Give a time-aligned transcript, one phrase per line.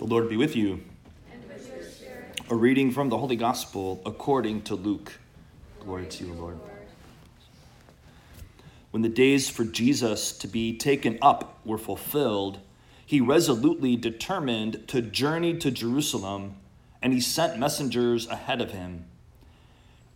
[0.00, 0.80] The Lord be with you.
[2.48, 5.12] A reading from the Holy Gospel according to Luke.
[5.78, 6.58] Glory to you, Lord.
[8.92, 12.60] When the days for Jesus to be taken up were fulfilled,
[13.04, 16.56] he resolutely determined to journey to Jerusalem,
[17.02, 19.04] and he sent messengers ahead of him.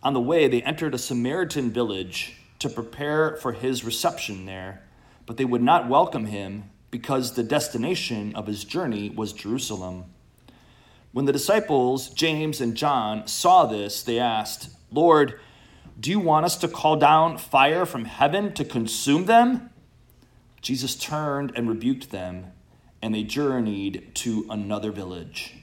[0.01, 4.81] On the way, they entered a Samaritan village to prepare for his reception there,
[5.27, 10.05] but they would not welcome him because the destination of his journey was Jerusalem.
[11.11, 15.37] When the disciples, James and John, saw this, they asked, Lord,
[15.99, 19.71] do you want us to call down fire from heaven to consume them?
[20.61, 22.53] Jesus turned and rebuked them,
[23.01, 25.53] and they journeyed to another village.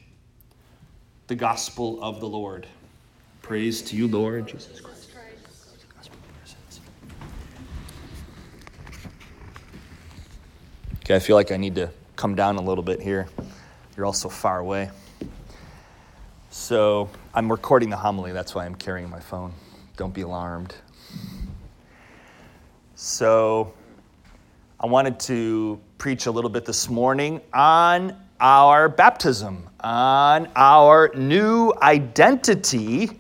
[1.29, 2.67] The Gospel of the Lord.
[3.41, 5.02] Praise to you, Lord Jesus Christ.
[11.13, 13.29] Okay, I feel like I need to come down a little bit here.
[13.95, 14.89] You're all so far away.
[16.49, 19.53] So I'm recording the homily, that's why I'm carrying my phone.
[19.99, 20.75] Don't be alarmed.
[22.95, 23.75] So
[24.81, 31.75] I wanted to preach a little bit this morning on our baptism, on our new
[31.83, 33.11] identity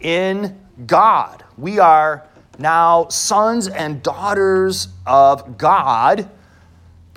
[0.00, 1.44] in God.
[1.58, 2.26] We are
[2.58, 6.30] now sons and daughters of God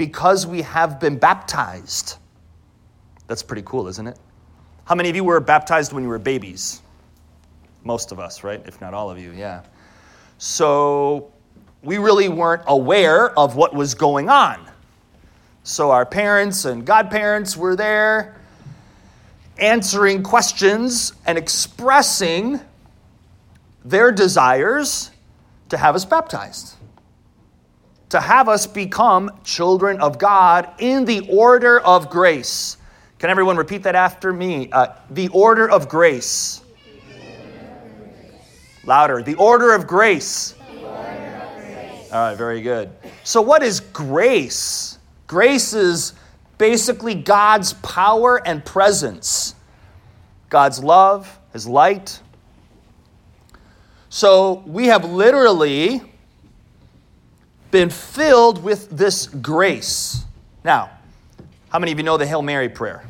[0.02, 2.16] because we have been baptized.
[3.28, 4.18] That's pretty cool, isn't it?
[4.86, 6.82] How many of you were baptized when you were babies?
[7.84, 8.60] Most of us, right?
[8.66, 9.62] If not all of you, yeah.
[10.40, 11.32] So
[11.84, 14.68] we really weren't aware of what was going on.
[15.62, 18.38] So our parents and godparents were there
[19.60, 22.60] answering questions and expressing
[23.86, 25.12] their desires
[25.70, 26.74] to have us baptized,
[28.12, 32.76] to have us become children of God in the order of grace.
[33.20, 34.70] Can everyone repeat that after me?
[34.70, 36.62] Uh, the order of grace.
[38.84, 39.24] Louder.
[39.24, 40.56] The order of grace.
[40.70, 42.12] Order of grace.
[42.12, 42.90] All right, very good.
[43.24, 45.00] So, what is grace?
[45.28, 46.14] Grace is
[46.58, 49.56] basically God's power and presence,
[50.50, 52.20] God's love, His light.
[54.10, 56.02] So, we have literally
[57.72, 60.26] been filled with this grace.
[60.64, 60.90] Now,
[61.70, 63.04] how many of you know the Hail Mary prayer?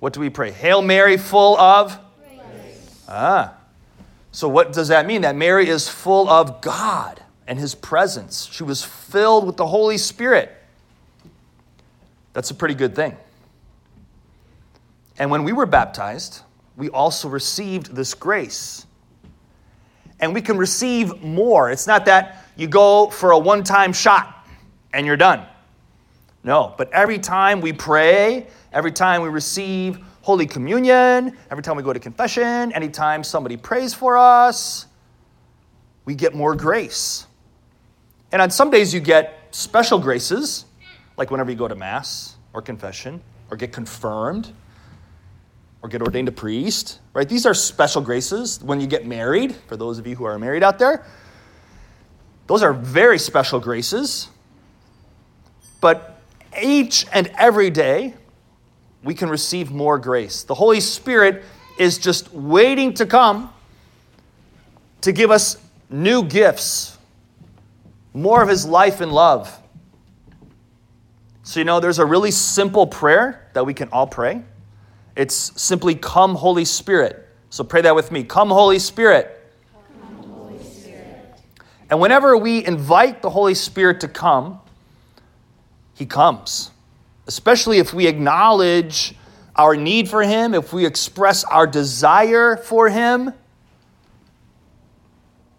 [0.00, 0.50] What do we pray?
[0.50, 1.98] Hail Mary, full of?
[2.26, 3.04] Grace.
[3.08, 3.54] Ah.
[4.32, 5.22] So, what does that mean?
[5.22, 8.48] That Mary is full of God and His presence.
[8.50, 10.52] She was filled with the Holy Spirit.
[12.32, 13.16] That's a pretty good thing.
[15.18, 16.40] And when we were baptized,
[16.76, 18.86] we also received this grace.
[20.18, 21.70] And we can receive more.
[21.70, 24.46] It's not that you go for a one time shot
[24.92, 25.46] and you're done.
[26.44, 31.82] No, but every time we pray, every time we receive Holy Communion, every time we
[31.82, 34.86] go to confession, anytime somebody prays for us,
[36.04, 37.26] we get more grace.
[38.32, 40.64] And on some days, you get special graces,
[41.16, 43.20] like whenever you go to Mass or confession
[43.50, 44.52] or get confirmed
[45.82, 47.28] or get ordained a priest, right?
[47.28, 48.62] These are special graces.
[48.62, 51.04] When you get married, for those of you who are married out there,
[52.46, 54.28] those are very special graces.
[55.80, 56.20] But
[56.60, 58.14] each and every day,
[59.02, 60.44] we can receive more grace.
[60.44, 61.44] The Holy Spirit
[61.78, 63.52] is just waiting to come
[65.00, 65.56] to give us
[65.90, 66.96] new gifts,
[68.14, 69.58] more of His life and love.
[71.42, 74.42] So, you know, there's a really simple prayer that we can all pray.
[75.16, 77.28] It's simply, Come, Holy Spirit.
[77.50, 78.22] So, pray that with me.
[78.22, 79.41] Come, Holy Spirit.
[81.92, 84.58] And whenever we invite the Holy Spirit to come,
[85.92, 86.70] he comes.
[87.26, 89.14] Especially if we acknowledge
[89.54, 93.34] our need for Him, if we express our desire for Him,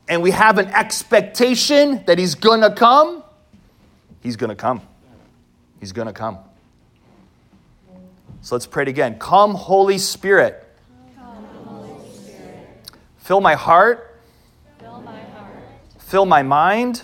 [0.10, 3.24] and we have an expectation that He's to come,
[4.22, 4.82] He's to come.
[5.80, 6.40] He's to come.
[8.42, 9.20] So let's pray it again.
[9.20, 10.68] Come, Holy Spirit.
[11.16, 12.90] Come, Holy Spirit.
[13.20, 14.10] Fill my heart.
[16.14, 17.02] Fill my mind.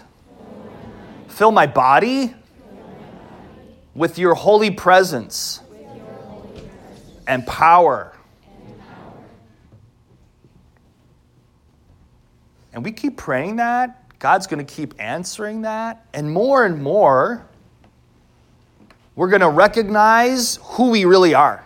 [1.29, 2.35] Fill my body
[3.95, 5.61] with your holy presence
[7.25, 8.15] and power.
[12.71, 14.19] And we keep praying that.
[14.19, 16.05] God's going to keep answering that.
[16.13, 17.47] And more and more,
[19.15, 21.65] we're going to recognize who we really are.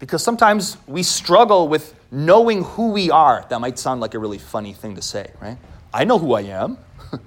[0.00, 3.44] Because sometimes we struggle with knowing who we are.
[3.48, 5.58] That might sound like a really funny thing to say, right?
[5.92, 6.78] I know who I am.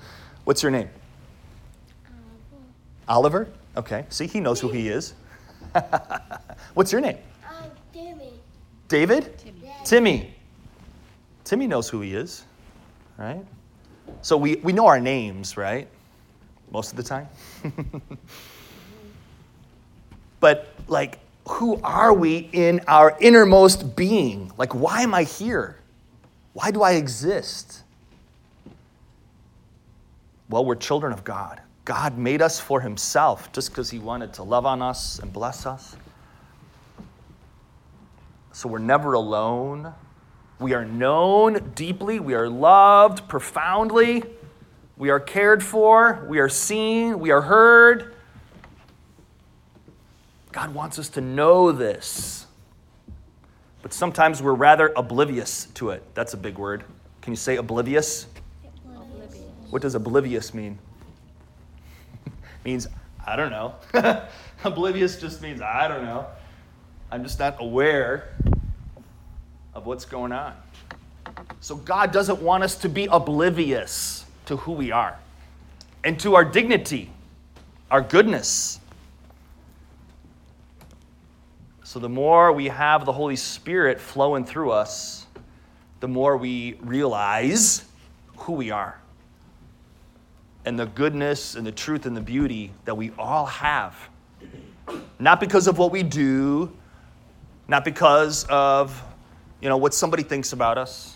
[0.45, 0.89] What's your name?
[3.07, 3.50] Oliver?
[3.75, 5.13] Okay, see, he knows who he is.
[6.74, 7.18] What's your name?
[7.48, 8.34] Um, Timmy.
[8.88, 9.38] David?
[9.38, 9.72] Timmy.
[9.86, 10.34] Timmy.
[11.44, 12.44] Timmy knows who he is,
[13.18, 13.45] right?
[14.22, 15.88] So we, we know our names, right?
[16.72, 17.28] Most of the time.
[20.40, 24.52] but, like, who are we in our innermost being?
[24.58, 25.78] Like, why am I here?
[26.54, 27.84] Why do I exist?
[30.50, 31.62] Well, we're children of God.
[31.86, 35.66] God made us for himself just because he wanted to love on us and bless
[35.66, 35.96] us.
[38.52, 39.94] So we're never alone.
[40.60, 42.20] We are known deeply.
[42.20, 44.24] We are loved profoundly.
[44.98, 46.26] We are cared for.
[46.28, 47.20] We are seen.
[47.20, 48.16] We are heard.
[50.57, 52.48] God wants us to know this.
[53.83, 56.01] But sometimes we're rather oblivious to it.
[56.15, 56.83] That's a big word.
[57.21, 58.25] Can you say oblivious?
[58.83, 59.38] Oblivious.
[59.69, 60.80] What does oblivious mean?
[62.65, 62.88] means
[63.24, 63.75] I don't know.
[64.63, 66.25] oblivious just means I don't know.
[67.12, 68.33] I'm just not aware
[69.75, 70.56] of what's going on.
[71.59, 75.19] So God doesn't want us to be oblivious to who we are
[76.04, 77.12] and to our dignity,
[77.92, 78.80] our goodness.
[81.88, 85.25] So the more we have the Holy Spirit flowing through us,
[86.01, 87.86] the more we realize
[88.39, 89.00] who we are
[90.66, 93.95] and the goodness and the truth and the beauty that we all have.
[95.18, 96.75] Not because of what we do,
[97.69, 99.01] not because of
[99.62, 101.16] you know what somebody thinks about us,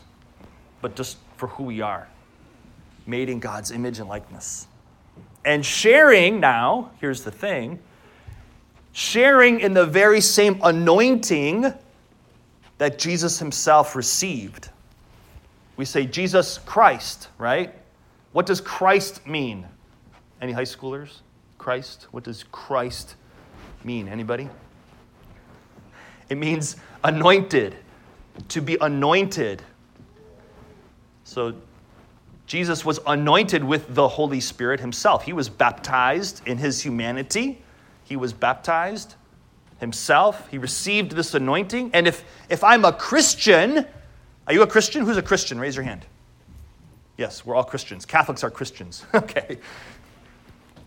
[0.82, 2.08] but just for who we are,
[3.06, 4.68] made in God's image and likeness.
[5.44, 7.80] And sharing now, here's the thing,
[8.94, 11.74] sharing in the very same anointing
[12.78, 14.70] that Jesus himself received.
[15.78, 17.74] We say Jesus Christ, right?
[18.34, 19.66] What does Christ mean?
[20.42, 21.20] Any high schoolers?
[21.58, 22.08] Christ?
[22.12, 23.16] What does Christ
[23.84, 24.08] mean?
[24.08, 24.50] Anybody?
[26.30, 27.76] It means anointed,
[28.50, 29.62] to be anointed.
[31.24, 31.54] So
[32.48, 35.24] Jesus was anointed with the Holy Spirit himself.
[35.24, 37.62] He was baptized in his humanity.
[38.12, 39.16] He was baptized
[39.80, 40.50] himself.
[40.50, 41.92] He received this anointing.
[41.94, 43.88] And if, if I'm a Christian,
[44.46, 45.06] are you a Christian?
[45.06, 45.58] Who's a Christian?
[45.58, 46.06] Raise your hand.
[47.16, 48.06] Yes, we're all Christians.
[48.06, 49.06] Catholics are Christians.
[49.14, 49.60] okay.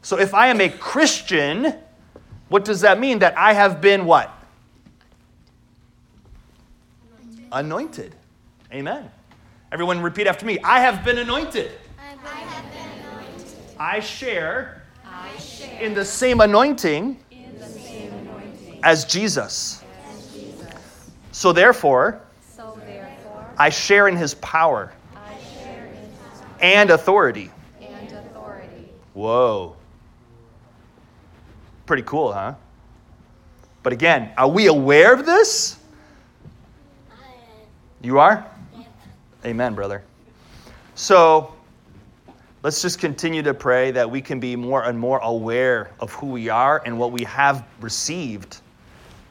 [0.03, 1.75] So if I am a Christian,
[2.51, 3.21] what does that mean?
[3.21, 4.31] That I have been what?
[7.51, 8.15] Anointed.
[8.71, 9.11] Amen.
[9.73, 10.59] Everyone repeat after me.
[10.63, 11.73] I have been anointed.
[11.99, 13.57] I have been anointed.
[13.79, 14.84] I share
[15.81, 19.83] in the same anointing the same anointing as Jesus.
[20.09, 21.11] as Jesus.
[21.33, 22.21] So therefore,
[22.55, 27.51] So therefore, I share in his power I share in his and authority.
[27.81, 28.89] and authority.
[29.15, 29.77] Whoa.
[31.87, 32.55] Pretty cool, huh?
[33.83, 35.79] But again, are we aware of this?
[38.01, 38.47] You are?
[38.75, 38.85] am.
[39.47, 40.03] Amen, brother.
[40.95, 41.54] So
[42.65, 46.27] let's just continue to pray that we can be more and more aware of who
[46.27, 48.63] we are and what we have received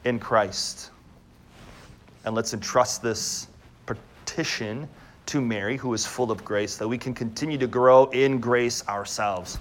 [0.06, 0.91] in Christ.
[2.25, 3.47] And let's entrust this
[3.88, 4.88] petition
[5.25, 8.88] to Mary, who is full of grace, that we can continue to grow in grace
[8.88, 9.57] ourselves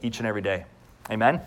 [0.00, 0.64] each and every day.
[1.10, 1.40] Amen.